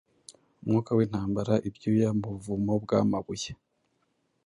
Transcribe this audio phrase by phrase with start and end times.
[0.63, 3.51] Umwuka wintambara-ibyuya mubuvumo bwamabuye